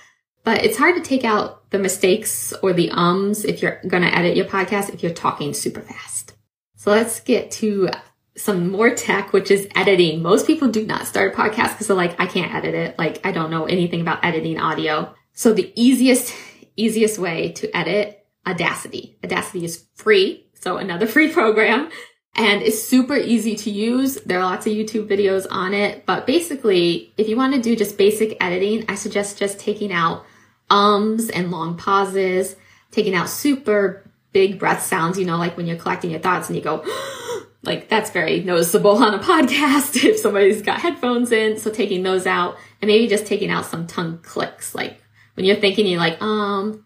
But 0.45 0.63
it's 0.63 0.77
hard 0.77 0.95
to 0.95 1.01
take 1.01 1.25
out 1.25 1.69
the 1.69 1.79
mistakes 1.79 2.53
or 2.63 2.71
the 2.71 2.91
ums 2.91 3.43
if 3.43 3.61
you're 3.61 3.81
going 3.85 4.03
to 4.03 4.17
edit 4.17 4.37
your 4.37 4.45
podcast 4.45 4.93
if 4.93 5.03
you're 5.03 5.13
talking 5.13 5.53
super 5.53 5.81
fast. 5.81 6.33
So 6.77 6.91
let's 6.91 7.19
get 7.19 7.51
to 7.51 7.89
some 8.35 8.71
more 8.71 8.93
tech, 8.95 9.33
which 9.33 9.51
is 9.51 9.67
editing. 9.75 10.21
Most 10.21 10.47
people 10.47 10.69
do 10.69 10.85
not 10.85 11.07
start 11.07 11.33
a 11.33 11.37
podcast 11.37 11.71
because 11.71 11.87
they're 11.87 11.97
like, 11.97 12.19
I 12.19 12.25
can't 12.25 12.53
edit 12.53 12.73
it. 12.73 12.97
Like, 12.97 13.25
I 13.25 13.31
don't 13.31 13.51
know 13.51 13.65
anything 13.65 14.01
about 14.01 14.23
editing 14.23 14.59
audio. 14.59 15.13
So 15.33 15.53
the 15.53 15.71
easiest, 15.75 16.33
easiest 16.75 17.19
way 17.19 17.51
to 17.53 17.75
edit 17.75 18.17
Audacity. 18.47 19.17
Audacity 19.23 19.65
is 19.65 19.85
free. 19.95 20.47
So 20.55 20.77
another 20.77 21.07
free 21.15 21.31
program 21.31 21.89
and 22.35 22.61
it's 22.61 22.81
super 22.81 23.15
easy 23.15 23.55
to 23.57 23.69
use. 23.69 24.15
There 24.15 24.39
are 24.39 24.43
lots 24.43 24.65
of 24.65 24.73
YouTube 24.73 25.07
videos 25.07 25.45
on 25.49 25.73
it, 25.73 26.05
but 26.05 26.25
basically, 26.25 27.13
if 27.17 27.27
you 27.27 27.35
want 27.35 27.53
to 27.53 27.61
do 27.61 27.75
just 27.75 27.97
basic 27.97 28.37
editing, 28.41 28.85
I 28.87 28.95
suggest 28.95 29.37
just 29.37 29.59
taking 29.59 29.91
out 29.91 30.25
ums 30.69 31.29
and 31.29 31.51
long 31.51 31.75
pauses, 31.75 32.55
taking 32.89 33.15
out 33.15 33.29
super 33.29 34.09
big 34.31 34.59
breath 34.59 34.81
sounds, 34.81 35.19
you 35.19 35.25
know, 35.25 35.37
like 35.37 35.57
when 35.57 35.67
you're 35.67 35.77
collecting 35.77 36.11
your 36.11 36.21
thoughts 36.21 36.47
and 36.47 36.55
you 36.55 36.63
go, 36.63 36.81
oh, 36.85 37.30
like 37.63 37.89
that's 37.89 38.09
very 38.09 38.41
noticeable 38.43 39.03
on 39.03 39.13
a 39.13 39.19
podcast 39.23 40.03
if 40.03 40.17
somebody's 40.17 40.61
got 40.61 40.81
headphones 40.81 41.31
in. 41.31 41.57
So 41.57 41.71
taking 41.71 42.03
those 42.03 42.25
out 42.25 42.57
and 42.81 42.87
maybe 42.89 43.07
just 43.07 43.25
taking 43.25 43.51
out 43.51 43.65
some 43.65 43.87
tongue 43.87 44.19
clicks. 44.23 44.73
Like 44.73 45.01
when 45.35 45.45
you're 45.45 45.57
thinking, 45.57 45.87
you're 45.87 45.99
like, 45.99 46.21
um, 46.21 46.85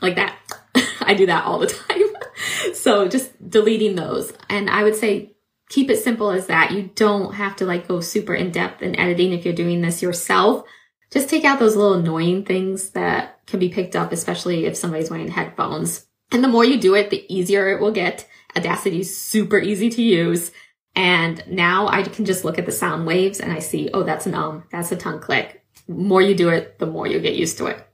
like 0.00 0.16
that. 0.16 0.36
I 1.00 1.14
do 1.14 1.26
that 1.26 1.44
all 1.44 1.58
the 1.58 1.66
time. 1.66 2.02
so 2.74 3.08
just 3.08 3.32
deleting 3.48 3.96
those. 3.96 4.32
And 4.48 4.70
I 4.70 4.82
would 4.82 4.96
say 4.96 5.36
keep 5.68 5.90
it 5.90 6.02
simple 6.02 6.30
as 6.30 6.46
that. 6.46 6.72
You 6.72 6.90
don't 6.94 7.34
have 7.34 7.56
to 7.56 7.66
like 7.66 7.88
go 7.88 8.00
super 8.00 8.34
in 8.34 8.50
depth 8.50 8.82
in 8.82 8.98
editing 8.98 9.32
if 9.32 9.44
you're 9.44 9.54
doing 9.54 9.80
this 9.80 10.02
yourself. 10.02 10.64
Just 11.10 11.28
take 11.28 11.44
out 11.44 11.58
those 11.58 11.74
little 11.76 11.94
annoying 11.94 12.44
things 12.44 12.90
that 12.90 13.44
can 13.46 13.58
be 13.58 13.68
picked 13.68 13.96
up, 13.96 14.12
especially 14.12 14.66
if 14.66 14.76
somebody's 14.76 15.10
wearing 15.10 15.28
headphones. 15.28 16.06
And 16.30 16.44
the 16.44 16.48
more 16.48 16.64
you 16.64 16.78
do 16.78 16.94
it, 16.94 17.10
the 17.10 17.24
easier 17.32 17.68
it 17.70 17.80
will 17.80 17.90
get. 17.90 18.28
Audacity 18.56 19.00
is 19.00 19.16
super 19.16 19.58
easy 19.58 19.88
to 19.90 20.02
use. 20.02 20.52
And 20.96 21.42
now 21.46 21.86
I 21.88 22.02
can 22.02 22.24
just 22.24 22.44
look 22.44 22.58
at 22.58 22.66
the 22.66 22.72
sound 22.72 23.06
waves 23.06 23.40
and 23.40 23.52
I 23.52 23.60
see, 23.60 23.90
oh, 23.94 24.02
that's 24.02 24.26
an 24.26 24.34
um, 24.34 24.64
that's 24.72 24.92
a 24.92 24.96
tongue 24.96 25.20
click. 25.20 25.64
More 25.86 26.20
you 26.22 26.34
do 26.34 26.48
it, 26.48 26.78
the 26.78 26.86
more 26.86 27.06
you 27.06 27.20
get 27.20 27.36
used 27.36 27.58
to 27.58 27.66
it. 27.66 27.86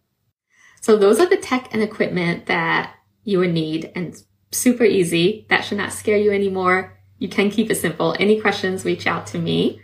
So 0.81 0.97
those 0.97 1.21
are 1.21 1.29
the 1.29 1.37
tech 1.37 1.69
and 1.73 1.83
equipment 1.83 2.47
that 2.47 2.95
you 3.25 3.39
would 3.39 3.53
need 3.53 3.91
and 3.95 4.17
super 4.53 4.85
easy. 4.85 5.47
That 5.51 5.65
should 5.65 5.79
not 5.79 5.93
scare 5.93 6.17
you 6.17 6.33
anymore. 6.33 6.97
You 7.19 7.29
can 7.29 7.51
keep 7.51 7.71
it 7.71 7.77
simple. 7.77 8.15
Any 8.19 8.41
questions, 8.41 8.85
reach 8.85 9.07
out 9.07 9.27
to 9.29 9.39
me. 9.39 9.81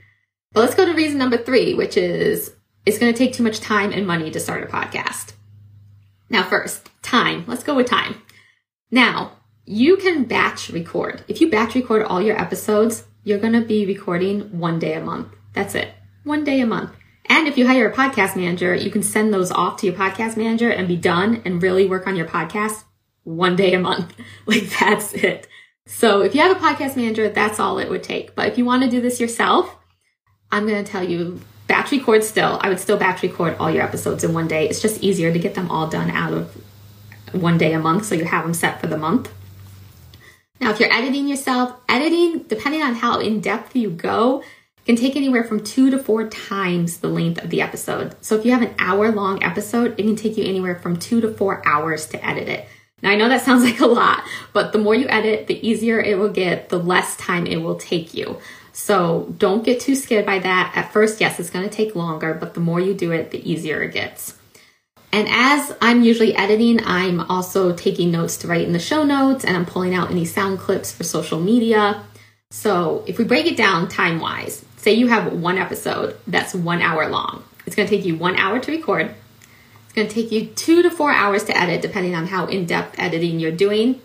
But 0.53 0.61
let's 0.61 0.75
go 0.75 0.85
to 0.85 0.93
reason 0.93 1.19
number 1.19 1.39
three, 1.39 1.75
which 1.75 1.97
is 1.97 2.55
it's 2.85 2.99
going 2.99 3.13
to 3.13 3.19
take 3.19 3.33
too 3.33 3.43
much 3.43 3.61
time 3.61 3.93
and 3.93 4.07
money 4.07 4.31
to 4.31 4.41
start 4.41 4.63
a 4.63 4.67
podcast. 4.67 5.33
Now, 6.29 6.43
first, 6.43 6.89
time. 7.03 7.45
Let's 7.47 7.65
go 7.65 7.75
with 7.75 7.87
time. 7.87 8.23
Now, 8.91 9.33
you 9.65 9.97
can 9.97 10.25
batch 10.25 10.71
record. 10.71 11.25
If 11.29 11.41
you 11.41 11.51
batch 11.51 11.75
record 11.75 12.03
all 12.03 12.21
your 12.21 12.41
episodes, 12.41 13.05
you're 13.25 13.39
going 13.39 13.53
to 13.53 13.61
be 13.61 13.87
recording 13.87 14.59
one 14.59 14.79
day 14.79 14.95
a 14.95 15.01
month. 15.01 15.29
That's 15.53 15.75
it. 15.75 15.93
One 16.25 16.45
day 16.45 16.61
a 16.61 16.67
month. 16.67 16.91
And 17.27 17.47
if 17.47 17.57
you 17.57 17.67
hire 17.67 17.89
a 17.89 17.95
podcast 17.95 18.37
manager, 18.37 18.75
you 18.75 18.91
can 18.91 19.03
send 19.03 19.33
those 19.33 19.53
off 19.53 19.79
to 19.79 19.87
your 19.87 19.95
podcast 19.95 20.37
manager 20.37 20.71
and 20.71 20.89
be 20.89 20.97
done 20.97 21.43
and 21.45 21.63
really 21.63 21.89
work 21.89 22.07
on 22.07 22.17
your 22.17 22.27
podcast 22.27 22.85
one 23.23 23.57
day 23.57 23.75
a 23.75 23.79
month. 23.79 24.13
Like 24.47 24.69
that's 24.81 25.13
it. 25.15 25.47
So 25.87 26.23
if 26.23 26.35
you 26.35 26.41
have 26.41 26.57
a 26.57 26.61
podcast 26.61 26.97
manager, 26.97 27.29
that's 27.29 27.61
all 27.61 27.79
it 27.79 27.89
would 27.89 28.03
take. 28.03 28.35
But 28.35 28.49
if 28.49 28.59
you 28.59 28.65
want 28.65 28.83
to 28.83 28.91
do 28.91 29.01
this 29.01 29.21
yourself, 29.21 29.77
I'm 30.51 30.67
going 30.67 30.85
to 30.85 30.91
tell 30.91 31.09
you 31.09 31.41
batch 31.69 31.93
record 31.93 32.25
still. 32.25 32.59
I 32.61 32.69
would 32.69 32.81
still 32.81 32.97
batch 32.97 33.23
record 33.23 33.57
all 33.59 33.71
your 33.71 33.85
episodes 33.85 34.25
in 34.25 34.35
one 34.35 34.49
day. 34.49 34.69
It's 34.69 34.83
just 34.83 35.03
easier 35.03 35.33
to 35.33 35.39
get 35.39 35.55
them 35.55 35.71
all 35.71 35.87
done 35.87 36.11
out 36.11 36.33
of 36.33 36.57
one 37.33 37.57
day 37.57 37.73
a 37.73 37.79
month 37.79 38.07
so 38.07 38.15
you 38.17 38.25
have 38.25 38.45
them 38.45 38.55
set 38.55 38.81
for 38.81 38.89
the 38.89 38.99
month. 38.99 39.31
Now, 40.63 40.71
if 40.71 40.79
you're 40.79 40.93
editing 40.93 41.27
yourself, 41.27 41.75
editing, 41.89 42.45
depending 42.45 42.83
on 42.83 42.95
how 42.95 43.19
in 43.19 43.41
depth 43.41 43.75
you 43.75 43.91
go, 43.91 44.45
can 44.87 44.95
take 44.95 45.17
anywhere 45.17 45.43
from 45.43 45.65
two 45.65 45.91
to 45.91 45.99
four 45.99 46.29
times 46.29 46.99
the 46.99 47.09
length 47.09 47.43
of 47.43 47.51
the 47.51 47.61
episode. 47.61 48.15
So 48.21 48.37
if 48.37 48.47
you 48.47 48.53
have 48.53 48.63
an 48.63 48.73
hour 48.79 49.11
long 49.11 49.43
episode, 49.43 49.99
it 49.99 50.05
can 50.05 50.15
take 50.15 50.37
you 50.37 50.45
anywhere 50.45 50.77
from 50.77 51.01
two 51.01 51.21
to 51.21 51.35
four 51.35 51.67
hours 51.67 52.07
to 52.11 52.25
edit 52.25 52.49
it. 52.49 52.69
Now 53.03 53.11
I 53.11 53.17
know 53.17 53.29
that 53.29 53.43
sounds 53.43 53.65
like 53.69 53.81
a 53.81 53.87
lot, 53.87 54.23
but 54.53 54.71
the 54.71 54.79
more 54.79 54.95
you 54.95 55.09
edit, 55.09 55.49
the 55.49 55.69
easier 55.69 55.99
it 55.99 56.17
will 56.17 56.31
get, 56.31 56.69
the 56.69 56.79
less 56.79 57.17
time 57.17 57.45
it 57.49 57.57
will 57.57 57.75
take 57.75 58.15
you. 58.15 58.39
So 58.73 59.35
don't 59.39 59.65
get 59.65 59.81
too 59.81 59.97
scared 59.97 60.25
by 60.25 60.39
that. 60.39 60.75
At 60.77 60.93
first, 60.93 61.21
yes, 61.21 61.41
it's 61.41 61.51
going 61.51 61.69
to 61.69 61.75
take 61.75 61.97
longer, 61.97 62.35
but 62.35 62.55
the 62.55 62.61
more 62.61 62.79
you 62.79 62.95
do 62.95 63.11
it, 63.11 63.33
the 63.33 63.51
easier 63.51 63.83
it 63.83 63.95
gets. 63.95 64.39
And 65.13 65.29
as 65.31 65.77
I'm 65.83 66.03
usually 66.03 66.35
editing, 66.35 66.81
I'm 66.85 67.21
also 67.21 67.75
taking 67.75 68.11
notes 68.11 68.39
to 68.39 68.49
write 68.49 68.67
in 68.67 68.73
the 68.73 68.79
show 68.79 69.05
notes 69.05 69.45
and 69.45 69.55
I'm 69.55 69.67
pulling 69.67 69.95
out 69.95 70.11
any 70.11 70.25
sound 70.25 70.59
clips 70.59 70.91
for 70.91 71.05
social 71.05 71.39
media. 71.39 72.03
So 72.51 73.05
if 73.07 73.19
we 73.19 73.25
break 73.25 73.47
it 73.47 73.57
down 73.57 73.89
time 73.89 74.21
wise, 74.21 74.65
say 74.79 74.95
you 74.95 75.09
have 75.09 75.33
one 75.35 75.59
episode 75.59 76.17
that's 76.27 76.55
one 76.55 76.81
hour 76.81 77.11
long. 77.11 77.45
It's 77.67 77.77
going 77.77 77.87
to 77.87 77.95
take 77.95 78.07
you 78.07 78.17
one 78.17 78.37
hour 78.37 78.59
to 78.59 78.73
record. 78.73 79.15
It's 79.85 79.93
going 79.93 80.09
to 80.09 80.15
take 80.15 80.33
you 80.33 80.47
two 80.47 80.83
to 80.83 80.91
four 80.91 81.13
hours 81.13 81.45
to 81.45 81.57
edit, 81.57 81.83
depending 81.83 82.15
on 82.15 82.27
how 82.27 82.47
in 82.47 82.65
depth 82.65 82.99
editing 82.99 83.39
you're 83.39 83.53
doing. 83.53 84.01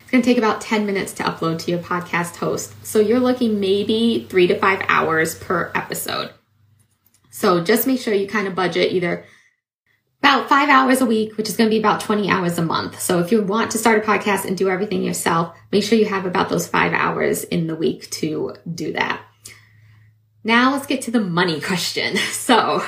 It's 0.00 0.10
going 0.10 0.22
to 0.22 0.28
take 0.28 0.38
about 0.38 0.60
10 0.60 0.86
minutes 0.86 1.12
to 1.14 1.24
upload 1.24 1.58
to 1.60 1.72
your 1.72 1.80
podcast 1.80 2.36
host. 2.36 2.72
So 2.86 3.00
you're 3.00 3.20
looking 3.20 3.58
maybe 3.58 4.26
three 4.30 4.46
to 4.46 4.58
five 4.58 4.84
hours 4.88 5.34
per 5.34 5.72
episode. 5.74 6.30
So 7.30 7.64
just 7.64 7.86
make 7.86 8.00
sure 8.00 8.14
you 8.14 8.28
kind 8.28 8.46
of 8.46 8.54
budget 8.54 8.92
either 8.92 9.24
about 10.22 10.48
five 10.48 10.68
hours 10.68 11.00
a 11.00 11.06
week, 11.06 11.36
which 11.36 11.48
is 11.48 11.56
going 11.56 11.68
to 11.68 11.74
be 11.74 11.80
about 11.80 12.00
20 12.00 12.30
hours 12.30 12.56
a 12.56 12.62
month. 12.62 13.00
So 13.00 13.18
if 13.18 13.32
you 13.32 13.42
want 13.42 13.72
to 13.72 13.78
start 13.78 14.04
a 14.04 14.06
podcast 14.06 14.44
and 14.44 14.56
do 14.56 14.70
everything 14.70 15.02
yourself, 15.02 15.56
make 15.72 15.82
sure 15.82 15.98
you 15.98 16.04
have 16.06 16.26
about 16.26 16.48
those 16.48 16.68
five 16.68 16.92
hours 16.92 17.42
in 17.42 17.66
the 17.66 17.74
week 17.74 18.08
to 18.12 18.54
do 18.72 18.92
that. 18.92 19.20
Now 20.44 20.72
let's 20.72 20.86
get 20.86 21.02
to 21.02 21.10
the 21.10 21.20
money 21.20 21.60
question. 21.60 22.16
So 22.32 22.84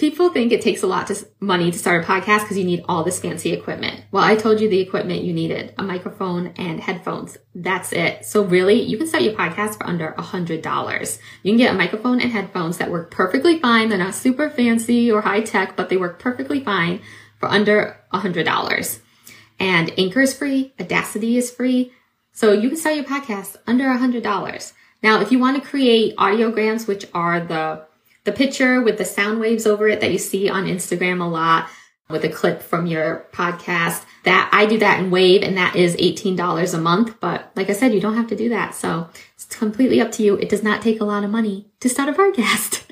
People 0.00 0.30
think 0.30 0.50
it 0.50 0.62
takes 0.62 0.82
a 0.82 0.86
lot 0.86 1.10
of 1.10 1.28
money 1.40 1.70
to 1.70 1.78
start 1.78 2.02
a 2.02 2.06
podcast 2.06 2.40
because 2.40 2.56
you 2.56 2.64
need 2.64 2.82
all 2.88 3.04
this 3.04 3.20
fancy 3.20 3.52
equipment. 3.52 4.02
Well, 4.10 4.24
I 4.24 4.34
told 4.34 4.58
you 4.58 4.66
the 4.66 4.80
equipment 4.80 5.24
you 5.24 5.34
needed, 5.34 5.74
a 5.76 5.82
microphone 5.82 6.54
and 6.56 6.80
headphones. 6.80 7.36
That's 7.54 7.92
it. 7.92 8.24
So 8.24 8.42
really, 8.42 8.80
you 8.80 8.96
can 8.96 9.06
start 9.06 9.24
your 9.24 9.34
podcast 9.34 9.76
for 9.76 9.86
under 9.86 10.12
a 10.12 10.22
hundred 10.22 10.62
dollars. 10.62 11.18
You 11.42 11.50
can 11.52 11.58
get 11.58 11.74
a 11.74 11.76
microphone 11.76 12.18
and 12.18 12.32
headphones 12.32 12.78
that 12.78 12.90
work 12.90 13.10
perfectly 13.10 13.60
fine. 13.60 13.90
They're 13.90 13.98
not 13.98 14.14
super 14.14 14.48
fancy 14.48 15.12
or 15.12 15.20
high 15.20 15.42
tech, 15.42 15.76
but 15.76 15.90
they 15.90 15.98
work 15.98 16.18
perfectly 16.18 16.64
fine 16.64 17.02
for 17.38 17.50
under 17.50 17.98
a 18.10 18.20
hundred 18.20 18.46
dollars. 18.46 19.00
And 19.58 19.92
Anchor 19.98 20.22
is 20.22 20.32
free. 20.32 20.72
Audacity 20.80 21.36
is 21.36 21.50
free. 21.50 21.92
So 22.32 22.52
you 22.52 22.70
can 22.70 22.78
start 22.78 22.96
your 22.96 23.04
podcast 23.04 23.56
under 23.66 23.90
a 23.90 23.98
hundred 23.98 24.22
dollars. 24.22 24.72
Now, 25.02 25.20
if 25.20 25.30
you 25.30 25.38
want 25.38 25.62
to 25.62 25.68
create 25.68 26.16
audiograms, 26.16 26.88
which 26.88 27.04
are 27.12 27.40
the 27.40 27.84
the 28.24 28.32
picture 28.32 28.80
with 28.82 28.98
the 28.98 29.04
sound 29.04 29.40
waves 29.40 29.66
over 29.66 29.88
it 29.88 30.00
that 30.00 30.12
you 30.12 30.18
see 30.18 30.48
on 30.48 30.66
Instagram 30.66 31.20
a 31.20 31.28
lot 31.28 31.68
with 32.08 32.24
a 32.24 32.28
clip 32.28 32.62
from 32.62 32.86
your 32.86 33.26
podcast. 33.32 34.04
That 34.24 34.50
I 34.52 34.66
do 34.66 34.78
that 34.78 35.00
in 35.00 35.10
Wavve 35.10 35.46
and 35.46 35.56
that 35.56 35.76
is 35.76 35.96
$18 35.96 36.74
a 36.74 36.78
month. 36.78 37.20
But 37.20 37.50
like 37.56 37.70
I 37.70 37.72
said, 37.72 37.94
you 37.94 38.00
don't 38.00 38.16
have 38.16 38.28
to 38.28 38.36
do 38.36 38.50
that. 38.50 38.74
So 38.74 39.08
it's 39.34 39.46
completely 39.46 40.00
up 40.00 40.12
to 40.12 40.22
you. 40.22 40.36
It 40.36 40.48
does 40.48 40.62
not 40.62 40.82
take 40.82 41.00
a 41.00 41.04
lot 41.04 41.24
of 41.24 41.30
money 41.30 41.70
to 41.80 41.88
start 41.88 42.08
a 42.08 42.12
podcast. 42.20 42.84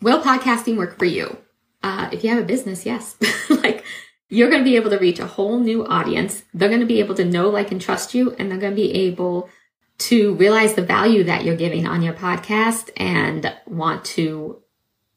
Will 0.00 0.22
podcasting 0.22 0.76
work 0.76 0.98
for 0.98 1.04
you? 1.04 1.36
Uh, 1.82 2.08
if 2.12 2.22
you 2.22 2.30
have 2.30 2.38
a 2.38 2.46
business, 2.46 2.86
yes. 2.86 3.16
like 3.50 3.84
you're 4.28 4.48
going 4.48 4.62
to 4.62 4.68
be 4.68 4.76
able 4.76 4.90
to 4.90 4.98
reach 4.98 5.18
a 5.18 5.26
whole 5.26 5.58
new 5.58 5.84
audience. 5.86 6.42
They're 6.54 6.68
going 6.68 6.80
to 6.80 6.86
be 6.86 7.00
able 7.00 7.14
to 7.16 7.24
know, 7.24 7.50
like, 7.50 7.70
and 7.70 7.80
trust 7.80 8.14
you, 8.14 8.32
and 8.38 8.50
they're 8.50 8.58
going 8.58 8.72
to 8.72 8.82
be 8.82 8.92
able 8.94 9.50
to 9.98 10.34
realize 10.34 10.74
the 10.74 10.82
value 10.82 11.24
that 11.24 11.44
you're 11.44 11.56
giving 11.56 11.86
on 11.86 12.02
your 12.02 12.14
podcast 12.14 12.90
and 12.96 13.54
want 13.66 14.04
to 14.04 14.61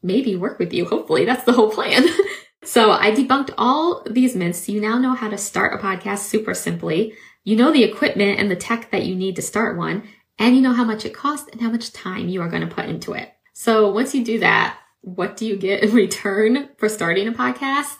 maybe 0.02 0.36
work 0.36 0.58
with 0.58 0.72
you. 0.72 0.84
Hopefully 0.84 1.24
that's 1.24 1.44
the 1.44 1.52
whole 1.52 1.70
plan. 1.70 2.06
so 2.64 2.90
I 2.90 3.12
debunked 3.12 3.54
all 3.58 4.02
these 4.08 4.36
myths. 4.36 4.68
You 4.68 4.80
now 4.80 4.98
know 4.98 5.14
how 5.14 5.28
to 5.28 5.38
start 5.38 5.78
a 5.78 5.82
podcast 5.82 6.18
super 6.18 6.54
simply. 6.54 7.14
You 7.44 7.56
know 7.56 7.72
the 7.72 7.84
equipment 7.84 8.38
and 8.40 8.50
the 8.50 8.56
tech 8.56 8.90
that 8.90 9.06
you 9.06 9.14
need 9.14 9.36
to 9.36 9.42
start 9.42 9.76
one, 9.76 10.08
and 10.38 10.56
you 10.56 10.62
know 10.62 10.72
how 10.72 10.84
much 10.84 11.04
it 11.04 11.14
costs 11.14 11.48
and 11.52 11.60
how 11.60 11.70
much 11.70 11.92
time 11.92 12.28
you 12.28 12.42
are 12.42 12.48
going 12.48 12.66
to 12.66 12.74
put 12.74 12.86
into 12.86 13.12
it. 13.12 13.32
So 13.52 13.90
once 13.90 14.14
you 14.14 14.24
do 14.24 14.40
that, 14.40 14.78
what 15.00 15.36
do 15.36 15.46
you 15.46 15.56
get 15.56 15.82
in 15.82 15.94
return 15.94 16.68
for 16.76 16.88
starting 16.88 17.28
a 17.28 17.32
podcast? 17.32 17.96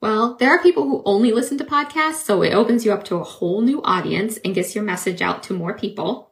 Well, 0.00 0.36
there 0.36 0.50
are 0.50 0.62
people 0.62 0.84
who 0.84 1.02
only 1.04 1.32
listen 1.32 1.58
to 1.58 1.64
podcasts, 1.64 2.24
so 2.24 2.42
it 2.42 2.54
opens 2.54 2.84
you 2.84 2.92
up 2.92 3.04
to 3.04 3.16
a 3.16 3.24
whole 3.24 3.62
new 3.62 3.82
audience 3.82 4.36
and 4.38 4.54
gets 4.54 4.74
your 4.74 4.84
message 4.84 5.22
out 5.22 5.42
to 5.44 5.54
more 5.54 5.74
people. 5.74 6.25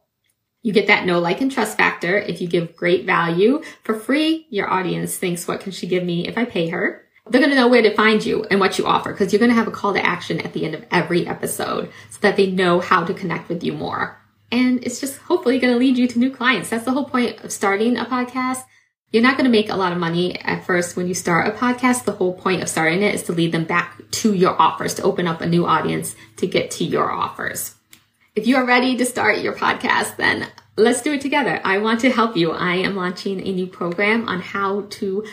You 0.65 0.73
get 0.73 0.87
that 0.87 1.05
no 1.05 1.19
like, 1.19 1.41
and 1.41 1.51
trust 1.51 1.77
factor. 1.77 2.17
If 2.17 2.41
you 2.41 2.47
give 2.47 2.75
great 2.75 3.05
value 3.05 3.61
for 3.83 3.93
free, 3.93 4.47
your 4.49 4.67
audience 4.67 5.15
thinks, 5.15 5.47
what 5.47 5.59
can 5.59 5.71
she 5.71 5.85
give 5.85 6.03
me 6.03 6.27
if 6.27 6.39
I 6.39 6.45
pay 6.45 6.69
her? 6.69 7.05
They're 7.29 7.39
going 7.39 7.51
to 7.51 7.55
know 7.55 7.67
where 7.67 7.83
to 7.83 7.93
find 7.93 8.25
you 8.25 8.45
and 8.49 8.59
what 8.59 8.79
you 8.79 8.87
offer 8.87 9.11
because 9.11 9.31
you're 9.31 9.39
going 9.39 9.51
to 9.51 9.55
have 9.55 9.67
a 9.67 9.71
call 9.71 9.93
to 9.93 10.03
action 10.03 10.41
at 10.41 10.53
the 10.53 10.65
end 10.65 10.73
of 10.73 10.83
every 10.89 11.27
episode 11.27 11.91
so 12.09 12.17
that 12.21 12.35
they 12.35 12.49
know 12.49 12.79
how 12.79 13.03
to 13.03 13.13
connect 13.13 13.47
with 13.47 13.63
you 13.63 13.73
more. 13.73 14.19
And 14.51 14.83
it's 14.83 14.99
just 14.99 15.19
hopefully 15.19 15.59
going 15.59 15.71
to 15.71 15.79
lead 15.79 15.99
you 15.99 16.07
to 16.07 16.17
new 16.17 16.31
clients. 16.31 16.71
That's 16.71 16.85
the 16.85 16.93
whole 16.93 17.05
point 17.05 17.43
of 17.43 17.51
starting 17.51 17.95
a 17.97 18.05
podcast 18.05 18.63
you're 19.11 19.23
not 19.23 19.37
going 19.37 19.45
to 19.45 19.51
make 19.51 19.69
a 19.69 19.75
lot 19.77 19.93
of 19.93 19.97
money 19.97 20.37
at 20.41 20.65
first 20.65 20.97
when 20.97 21.07
you 21.07 21.13
start 21.13 21.47
a 21.47 21.51
podcast. 21.51 22.03
The 22.03 22.11
whole 22.11 22.33
point 22.33 22.61
of 22.61 22.67
starting 22.67 23.01
it 23.01 23.15
is 23.15 23.23
to 23.23 23.31
lead 23.31 23.53
them 23.53 23.63
back 23.63 24.01
to 24.11 24.33
your 24.33 24.61
offers, 24.61 24.95
to 24.95 25.03
open 25.03 25.25
up 25.25 25.39
a 25.39 25.47
new 25.47 25.65
audience 25.65 26.17
to 26.35 26.47
get 26.47 26.69
to 26.71 26.83
your 26.83 27.09
offers. 27.09 27.75
If 28.35 28.47
you 28.47 28.57
are 28.57 28.65
ready 28.65 28.97
to 28.97 29.05
start 29.05 29.37
your 29.39 29.53
podcast, 29.53 30.17
then 30.17 30.45
let's 30.75 31.01
do 31.01 31.13
it 31.13 31.21
together. 31.21 31.61
I 31.63 31.77
want 31.77 32.01
to 32.01 32.11
help 32.11 32.35
you. 32.35 32.51
I 32.51 32.75
am 32.75 32.93
launching 32.93 33.39
a 33.39 33.53
new 33.53 33.65
program 33.65 34.27
on 34.27 34.41
how 34.41 34.87
to 34.89 35.23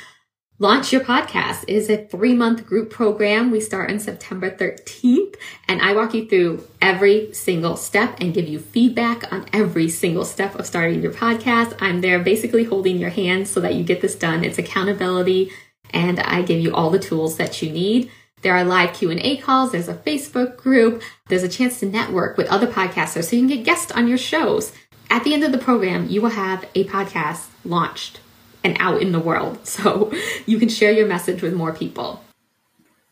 Launch 0.61 0.92
Your 0.92 1.00
Podcast 1.00 1.64
It 1.64 1.75
is 1.75 1.90
a 1.90 2.06
three 2.06 2.32
month 2.32 2.64
group 2.64 2.90
program. 2.90 3.50
We 3.50 3.61
start 3.61 3.90
on 3.90 3.99
September 3.99 4.52
13th 4.52 5.35
and 5.66 5.82
I 5.82 5.94
walk 5.94 6.14
you 6.14 6.28
through 6.28 6.64
every 6.80 7.35
single 7.35 7.75
step 7.75 8.18
and 8.21 8.32
give 8.32 8.47
you 8.47 8.61
feedback 8.61 9.32
on 9.32 9.47
every 9.52 9.88
single 9.88 10.25
step 10.25 10.54
of 10.54 10.64
starting 10.64 11.02
your 11.02 11.12
podcast. 11.12 11.76
I'm 11.80 12.02
there 12.02 12.21
basically 12.21 12.62
holding 12.62 12.99
your 12.99 13.11
hand 13.11 13.49
so 13.49 13.59
that 13.62 13.75
you 13.75 13.82
get 13.82 14.00
this 14.00 14.14
done. 14.14 14.44
It's 14.44 14.59
accountability 14.59 15.50
and 15.90 16.21
I 16.21 16.42
give 16.42 16.61
you 16.61 16.73
all 16.73 16.90
the 16.90 17.00
tools 17.00 17.37
that 17.38 17.62
you 17.62 17.73
need. 17.73 18.12
There 18.42 18.56
are 18.56 18.64
live 18.64 18.92
Q&A 18.92 19.37
calls. 19.37 19.70
There's 19.70 19.88
a 19.88 19.94
Facebook 19.94 20.56
group. 20.56 21.00
There's 21.28 21.44
a 21.44 21.49
chance 21.49 21.78
to 21.78 21.87
network 21.87 22.37
with 22.37 22.49
other 22.49 22.66
podcasters 22.66 23.25
so 23.25 23.37
you 23.37 23.42
can 23.42 23.56
get 23.56 23.64
guests 23.64 23.92
on 23.92 24.08
your 24.08 24.18
shows. 24.18 24.72
At 25.08 25.22
the 25.22 25.32
end 25.32 25.44
of 25.44 25.52
the 25.52 25.58
program, 25.58 26.08
you 26.08 26.20
will 26.20 26.30
have 26.30 26.66
a 26.75 26.84
podcast 26.84 27.46
launched 27.64 28.18
and 28.64 28.76
out 28.80 29.00
in 29.00 29.12
the 29.12 29.20
world. 29.20 29.61
So 29.66 30.12
you 30.44 30.58
can 30.58 30.68
share 30.68 30.90
your 30.90 31.06
message 31.06 31.40
with 31.40 31.54
more 31.54 31.72
people. 31.72 32.25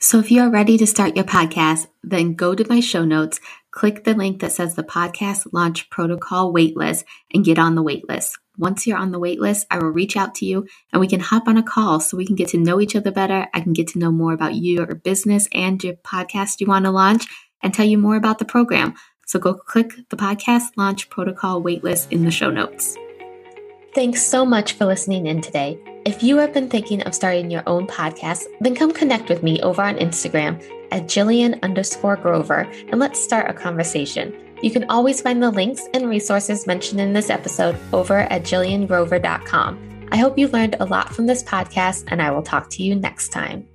So 0.00 0.18
if 0.18 0.32
you 0.32 0.42
are 0.42 0.50
ready 0.50 0.76
to 0.78 0.86
start 0.86 1.14
your 1.14 1.24
podcast, 1.24 1.86
then 2.02 2.34
go 2.34 2.56
to 2.56 2.66
my 2.68 2.80
show 2.80 3.04
notes, 3.04 3.38
click 3.70 4.02
the 4.02 4.14
link 4.14 4.40
that 4.40 4.50
says 4.50 4.74
the 4.74 4.82
podcast 4.82 5.46
launch 5.52 5.90
protocol 5.90 6.52
waitlist 6.52 7.04
and 7.32 7.44
get 7.44 7.58
on 7.58 7.76
the 7.76 7.84
waitlist. 7.84 8.32
Once 8.60 8.86
you're 8.86 8.98
on 8.98 9.10
the 9.10 9.18
waitlist, 9.18 9.64
I 9.70 9.78
will 9.78 9.88
reach 9.88 10.18
out 10.18 10.34
to 10.36 10.44
you 10.44 10.66
and 10.92 11.00
we 11.00 11.08
can 11.08 11.18
hop 11.18 11.48
on 11.48 11.56
a 11.56 11.62
call 11.62 11.98
so 11.98 12.18
we 12.18 12.26
can 12.26 12.36
get 12.36 12.48
to 12.48 12.58
know 12.58 12.78
each 12.78 12.94
other 12.94 13.10
better. 13.10 13.48
I 13.54 13.60
can 13.62 13.72
get 13.72 13.88
to 13.88 13.98
know 13.98 14.12
more 14.12 14.34
about 14.34 14.54
you, 14.54 14.74
your 14.74 14.94
business 14.94 15.48
and 15.54 15.82
your 15.82 15.94
podcast 15.94 16.60
you 16.60 16.66
want 16.66 16.84
to 16.84 16.90
launch 16.90 17.26
and 17.62 17.72
tell 17.72 17.86
you 17.86 17.96
more 17.96 18.16
about 18.16 18.38
the 18.38 18.44
program. 18.44 18.94
So 19.26 19.38
go 19.38 19.54
click 19.54 19.94
the 20.10 20.16
podcast 20.16 20.76
launch 20.76 21.08
protocol 21.08 21.62
waitlist 21.62 22.12
in 22.12 22.24
the 22.24 22.30
show 22.30 22.50
notes. 22.50 22.98
Thanks 23.94 24.20
so 24.20 24.44
much 24.44 24.74
for 24.74 24.84
listening 24.84 25.26
in 25.26 25.40
today. 25.40 25.80
If 26.04 26.22
you 26.22 26.36
have 26.36 26.52
been 26.52 26.68
thinking 26.68 27.02
of 27.02 27.14
starting 27.14 27.50
your 27.50 27.62
own 27.66 27.86
podcast, 27.86 28.44
then 28.60 28.74
come 28.74 28.92
connect 28.92 29.30
with 29.30 29.42
me 29.42 29.62
over 29.62 29.80
on 29.80 29.96
Instagram 29.96 30.62
at 30.92 31.04
Jillian 31.04 31.62
underscore 31.62 32.16
Grover 32.16 32.70
and 32.88 33.00
let's 33.00 33.22
start 33.22 33.48
a 33.48 33.54
conversation. 33.54 34.34
You 34.62 34.70
can 34.70 34.84
always 34.90 35.20
find 35.20 35.42
the 35.42 35.50
links 35.50 35.88
and 35.94 36.08
resources 36.08 36.66
mentioned 36.66 37.00
in 37.00 37.12
this 37.12 37.30
episode 37.30 37.76
over 37.92 38.18
at 38.18 38.42
jilliangrover.com. 38.42 40.08
I 40.12 40.16
hope 40.16 40.36
you 40.36 40.48
learned 40.48 40.76
a 40.80 40.86
lot 40.86 41.14
from 41.14 41.26
this 41.26 41.42
podcast, 41.42 42.04
and 42.08 42.20
I 42.20 42.30
will 42.30 42.42
talk 42.42 42.68
to 42.70 42.82
you 42.82 42.94
next 42.94 43.28
time. 43.28 43.69